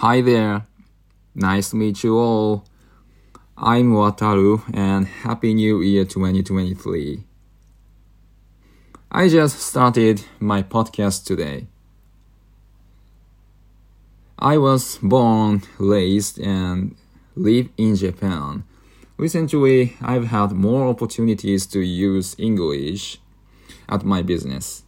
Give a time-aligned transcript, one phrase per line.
[0.00, 0.66] Hi there.
[1.34, 2.64] Nice to meet you all.
[3.58, 7.22] I'm Wataru and Happy New Year 2023.
[9.12, 11.66] I just started my podcast today.
[14.38, 16.96] I was born, raised, and
[17.36, 18.64] live in Japan.
[19.18, 23.18] Recently, I've had more opportunities to use English
[23.86, 24.82] at my business,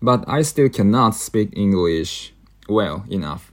[0.00, 2.32] but I still cannot speak English
[2.68, 3.50] well enough.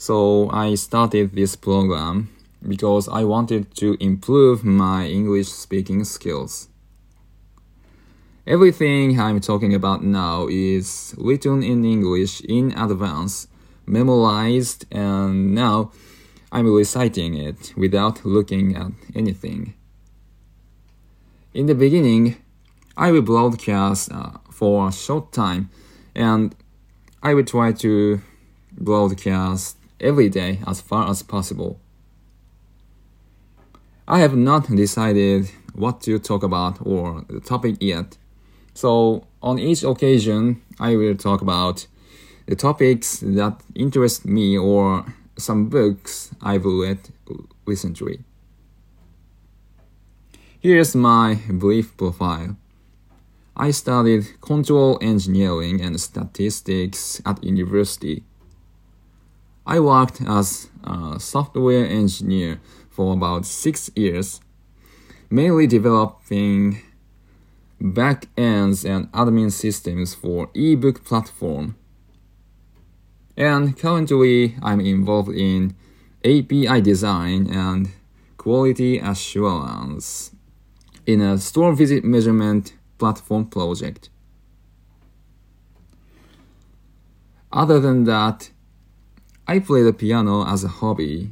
[0.00, 2.30] So I started this program
[2.66, 6.68] because I wanted to improve my English speaking skills.
[8.46, 13.48] Everything I'm talking about now is written in English in advance,
[13.86, 15.90] memorized, and now
[16.52, 19.74] I'm reciting it without looking at anything.
[21.52, 22.36] In the beginning,
[22.96, 25.70] I will broadcast uh, for a short time
[26.14, 26.54] and
[27.20, 28.20] I will try to
[28.72, 31.80] broadcast every day as far as possible.
[34.06, 38.16] I have not decided what to talk about or the topic yet.
[38.74, 41.86] So, on each occasion, I will talk about
[42.46, 45.04] the topics that interest me or
[45.36, 46.98] some books I've read
[47.66, 48.20] recently.
[50.60, 52.56] Here's my brief profile.
[53.56, 58.24] I studied control engineering and statistics at university.
[59.68, 64.40] I worked as a software engineer for about six years,
[65.28, 66.80] mainly developing
[67.78, 71.76] backends and admin systems for ebook platform.
[73.36, 75.76] And currently, I'm involved in
[76.24, 77.90] API design and
[78.38, 80.30] quality assurance
[81.04, 84.08] in a store visit measurement platform project.
[87.52, 88.50] Other than that,
[89.50, 91.30] I play the piano as a hobby,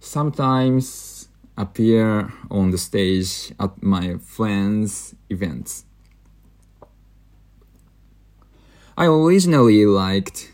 [0.00, 5.84] sometimes appear on the stage at my friends' events.
[8.96, 10.50] I originally liked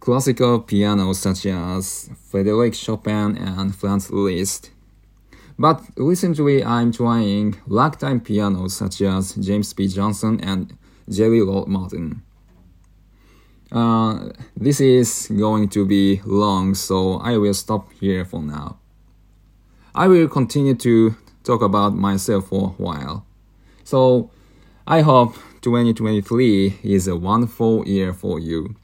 [0.00, 4.70] classical piano such as Frédéric Chopin and Franz Liszt.
[5.58, 9.88] But recently I'm trying ragtime pianos such as James P.
[9.88, 10.76] Johnson and
[11.08, 12.22] Jelly Roll Morton.
[13.70, 18.78] Uh, this is going to be long, so I will stop here for now.
[19.94, 21.14] I will continue to
[21.44, 23.26] talk about myself for a while.
[23.84, 24.30] So,
[24.86, 28.74] I hope 2023 is a wonderful year for you.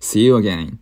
[0.00, 0.80] See you again.